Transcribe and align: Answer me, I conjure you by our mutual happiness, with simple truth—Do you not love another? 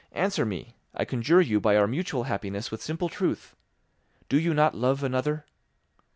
Answer 0.13 0.47
me, 0.47 0.73
I 0.95 1.05
conjure 1.05 1.41
you 1.41 1.59
by 1.59 1.77
our 1.77 1.85
mutual 1.85 2.23
happiness, 2.23 2.71
with 2.71 2.81
simple 2.81 3.07
truth—Do 3.07 4.39
you 4.39 4.55
not 4.55 4.73
love 4.73 5.03
another? 5.03 5.45